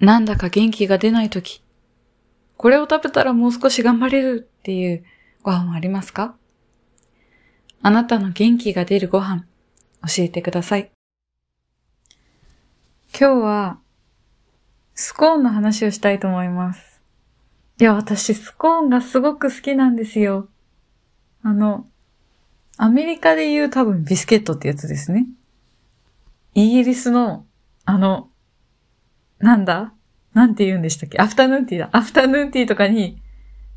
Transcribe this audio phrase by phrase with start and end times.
[0.00, 1.62] なんだか元気が出ないとき、
[2.56, 5.04] これを食べたらもう少し頑張れるっていう
[5.42, 6.36] ご飯はありますか？
[7.82, 9.44] あなたの元気が出るご飯、
[10.06, 10.90] 教えてください。
[13.18, 13.78] 今日は、
[14.94, 17.00] スコーンの話をしたいと思います。
[17.78, 20.48] いや、私、スコーンがすごく好きなんですよ。
[21.42, 21.86] あの、
[22.76, 25.26] アメリカで言う多分ビスケットってやつですね。
[26.54, 27.46] イギリスの、
[27.84, 28.28] あの、
[29.40, 29.92] なんだ？
[30.32, 31.18] なんて言うんでしたっけ？
[31.18, 31.88] アフタヌーンティーだ。
[31.92, 33.20] アフタヌーンティーとかに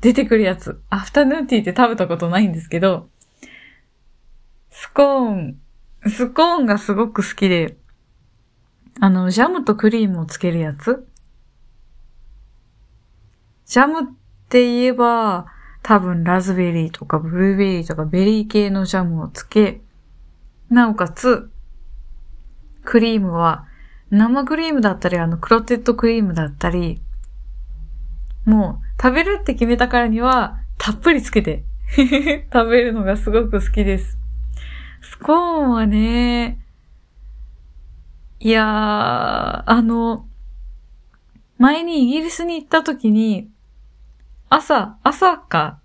[0.00, 0.82] 出てくるやつ。
[0.90, 3.08] アフタヌーンティーって食べたことないんですけど、
[4.70, 5.60] スコーン、
[6.06, 7.76] スコーンがすごく好きで、
[9.00, 11.06] あの、ジャムとクリームをつけるやつ？
[13.66, 14.04] ジャムっ
[14.48, 15.46] て言えば、
[15.82, 19.80] 多分ラズベリーとかブルーベリーとかベリー系のジャムをつけ、
[20.68, 21.50] なおかつ、
[22.84, 23.66] クリームは
[24.12, 27.00] 生クリームだったり、あの、クロテッドクリームだったり、
[28.44, 31.64] もう、食べるって決めたからには、たっぷりつけて
[32.52, 34.18] 食べるのがすごく好きです。
[35.00, 36.60] スコーンはね、
[38.38, 38.66] いやー、
[39.66, 40.26] あの、
[41.56, 43.50] 前にイギリスに行った時に、
[44.50, 45.80] 朝、朝か、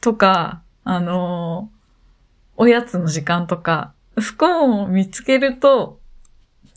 [0.00, 1.68] とか、あの
[2.56, 6.00] おやつの時間とか、スコーンを見つけると、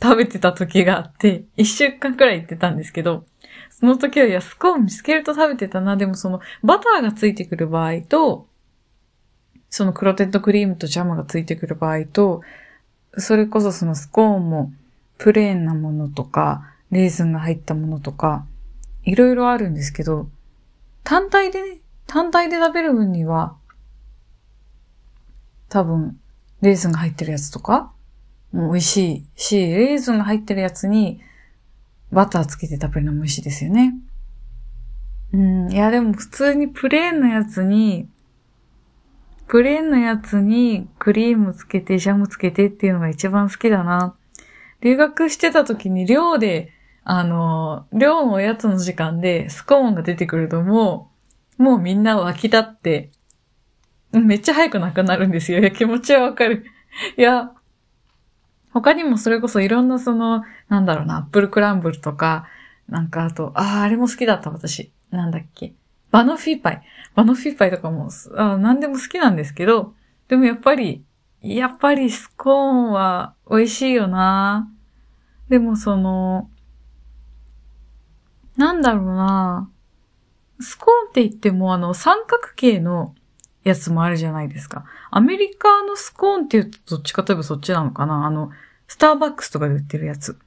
[0.02, 3.24] 食べてた時があって、一週間くらい行ってたんですけど、
[3.68, 5.96] その時は、いや、スコーン見つけると食べてたな。
[5.96, 8.46] でもその、バターがついてくる場合と、
[9.68, 12.42] そのクロテッドクリームとジャムがついてくる場合と、
[13.16, 14.72] それこそそのスコーンも
[15.18, 18.46] プレーンなものとか、レーズンが入ったものとか、
[19.04, 20.28] いろいろあるんですけど、
[21.04, 23.56] 単体でね、単体で食べる分には、
[25.68, 26.18] 多分、
[26.62, 27.92] レーズンが入ってるやつとか、
[28.52, 31.20] 美味しいし、レーズンが入ってるやつに
[32.12, 33.94] バターつけて食べるのも美味しいですよね。
[35.32, 38.08] うん、いやでも普通にプレーンのやつに、
[39.46, 44.16] プレーンのやつにクリームつけて、ジャムつけてっていうのが一番好きだな。
[44.80, 46.72] 留学してた時に寮で、
[47.04, 51.10] あの、寮のおやつの時間でスコーンが出てくるとも
[51.58, 53.10] う、もうみんな湧き立って、
[54.12, 55.60] めっちゃ早くなくなるんですよ。
[55.60, 56.64] いや、気持ちはわかる。
[57.16, 57.52] いや、
[58.72, 62.46] 他にもそれこそいろんなその、なんだろうな、アップルクランブルとか、
[62.88, 64.92] なんかあと、ああ、あれも好きだった私。
[65.10, 65.74] なんだっけ。
[66.10, 66.82] バノフィーパイ。
[67.14, 69.94] バノフィーパイとかも、あ何でも好きなんですけど、
[70.28, 71.04] でもやっぱり、
[71.42, 74.70] やっぱりスコーンは美味しいよな
[75.48, 76.50] でもその、
[78.56, 79.70] なんだろうな
[80.60, 83.14] スコーンって言ってもあの三角形の
[83.64, 84.84] やつもあるじゃないですか。
[85.10, 88.50] アメリカのスコーンって言うとどっちかといえばそっちなのかなあの、
[88.88, 90.38] スターバックスとかで売ってるやつ。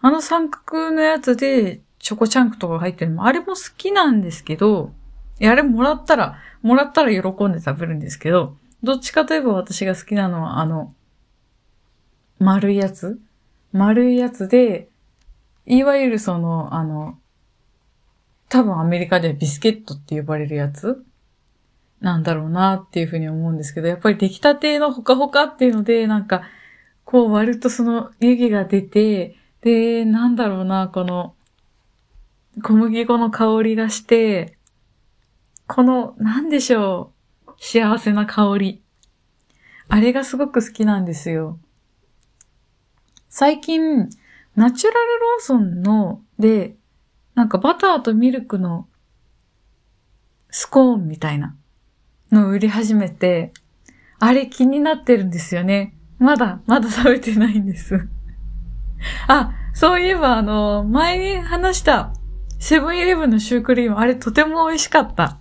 [0.00, 4.92] あの三角のやつでチョコチャンクとか入ってるのも、あれも好きなんですけど、
[5.38, 10.94] や、あれもらったら、もらったら喜んで食べるんですけど、どっちかといえば私が好きなのは、あの、
[12.38, 13.20] 丸いやつ
[13.72, 14.88] 丸いやつで、
[15.66, 17.18] いわゆるその、あの、
[18.48, 21.04] 多分アメリカではビスケットって呼ばれるやつ
[22.00, 26.42] なんだろうなっていうふうに思うんですけど、やっぱり出来たてのほかほかっていうので、なんか、
[27.04, 31.34] こう割るとその湯気が出て、で、なんだろうな、この、
[32.62, 34.56] 小麦粉の香りがして、
[35.66, 37.12] この、なんでしょ
[37.46, 38.82] う、幸せな香り。
[39.88, 41.58] あれがすごく好きなんですよ。
[43.28, 44.08] 最近、
[44.54, 46.76] ナチュラルローソンの、で、
[47.34, 48.88] なんかバターとミルクの
[50.50, 51.54] スコーンみたいな
[52.30, 53.52] の売り始めて、
[54.18, 55.94] あれ気になってるんですよね。
[56.18, 58.08] まだ、まだ食べてないんです。
[59.28, 62.12] あ、そういえばあの、前に話した
[62.58, 65.38] セブンイレブンのシュークリーム、あれとても美味しかった。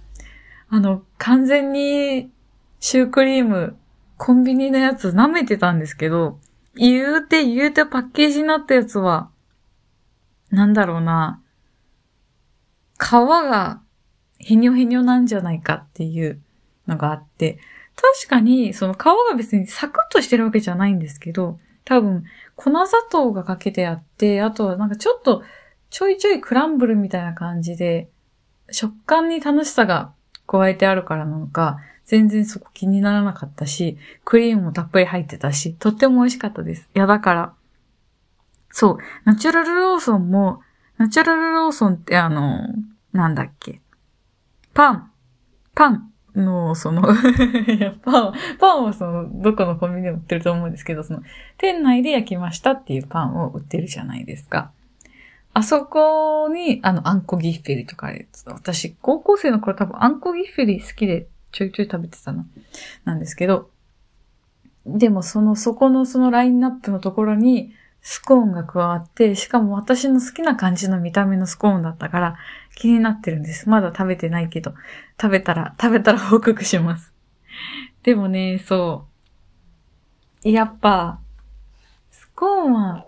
[0.69, 2.31] あの、完全に
[2.79, 3.77] シュークリーム、
[4.17, 6.39] コンビニのやつ舐めてたんですけど、
[6.75, 9.29] 言うて言うてパッケージになったやつは、
[10.51, 11.41] なんだろうな、
[12.97, 13.81] 皮が
[14.39, 16.41] へにょへにょなんじゃないかっていう
[16.87, 17.59] のがあって、
[17.95, 25.43] 確かにその皮が別にサクッとしてるわけじゃないんですけど、多分粉砂糖がかけてあって、あとはなんかちょっと
[25.89, 28.09] ちょいちょいクランブルみたいな感じで、
[28.71, 30.11] 食感に楽しさが
[30.47, 36.89] 加えてあるからなのか、全然そこ気にならなかったし、クリームもたっぷり入ってたし、とっても美味しかったです。
[36.95, 37.53] いや、だから、
[38.71, 40.61] そう、ナチュラルローソンも、
[40.97, 42.67] ナチュラルローソンってあの、
[43.13, 43.81] なんだっけ。
[44.73, 45.11] パン、
[45.73, 47.01] パンの、その、
[48.03, 51.21] パン、パンはその、どこのコンビニでも売ってると思うんですけど、その、
[51.57, 54.71] 店内で焼きましたっていうパンを売ってるじゃないですか。
[55.53, 62.45] あそこに、あの、あんこギッフェリとかある私、高校生の頃多分あんこギッフェリ好きでちょいちょい食べてたな。
[63.05, 63.69] なんですけど、
[64.85, 67.73] でもその、そこのそのラインナップのところに、
[68.07, 72.37] スコーンが加わって、しかも私の好きな感じの見た目のスコーンだったから
[72.75, 73.67] 気になってるんです。
[73.67, 74.75] まだ食べてないけど、
[75.19, 77.11] 食べたら、食べたら報告します。
[78.03, 79.07] でもね、そ
[80.43, 80.49] う。
[80.49, 81.19] やっぱ、
[82.11, 83.07] スコーンは、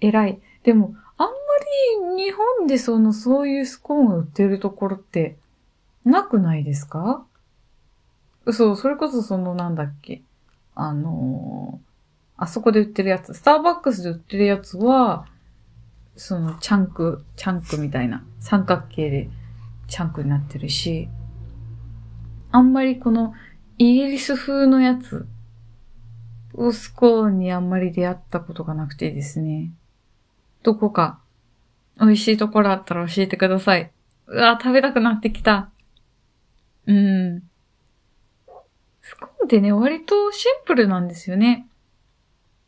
[0.00, 0.40] 偉い。
[0.62, 1.34] でも、あんま
[2.16, 5.36] り日本でその、そういうスコーンが売ってるところって、
[6.02, 7.26] なくないですか？
[8.50, 10.22] そう、それこそそのなんだっけ。
[10.74, 11.86] あのー、
[12.36, 15.26] あそこで売ってるやつ、スターバックスで売ってるやつは、
[16.16, 19.28] そのチャンク、チャンクみたいな三角形で
[19.88, 21.08] チャンクになってるし、
[22.52, 23.34] あんまりこの
[23.78, 25.26] イギリス風のやつ
[26.54, 29.72] をスコーンにあんまり出会ったことがなくてですね。
[30.62, 31.20] どこか
[32.00, 33.92] 美味しいところあったら教えてください。
[34.26, 35.70] うわ、食べたくなってきた。
[36.86, 37.42] うん。
[39.02, 41.68] スコーンってね、割とシンプルなんですよね。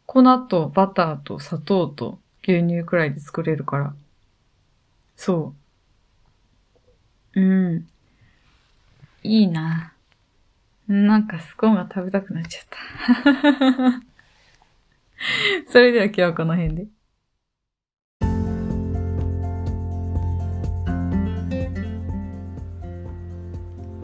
[0.08, 3.94] 粉とバターと砂糖と牛乳くらいで作れるから。
[5.16, 5.52] そ
[7.34, 7.40] う。
[7.40, 7.86] うん。
[9.22, 9.92] いいな。
[10.88, 12.78] なんかスコーンが食べたくなっちゃった。
[15.70, 16.86] それでは今日はこの辺で。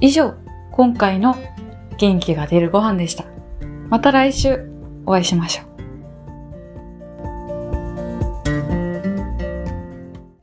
[0.03, 0.35] 以上、
[0.71, 1.35] 今回の
[1.97, 3.25] 元気が出るご飯でした。
[3.89, 4.69] また来週
[5.07, 5.74] お会いしましょう。